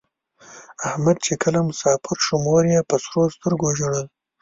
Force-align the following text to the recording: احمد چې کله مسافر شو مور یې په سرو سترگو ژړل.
احمد 0.87 1.17
چې 1.25 1.33
کله 1.43 1.59
مسافر 1.69 2.17
شو 2.25 2.35
مور 2.45 2.63
یې 2.73 2.81
په 2.89 2.95
سرو 3.03 3.23
سترگو 3.33 3.69
ژړل. 3.77 4.05